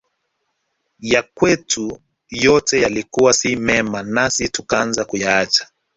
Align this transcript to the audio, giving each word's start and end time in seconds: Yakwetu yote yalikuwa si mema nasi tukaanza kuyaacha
Yakwetu 0.99 2.01
yote 2.29 2.81
yalikuwa 2.81 3.33
si 3.33 3.55
mema 3.55 4.03
nasi 4.03 4.49
tukaanza 4.49 5.05
kuyaacha 5.05 5.67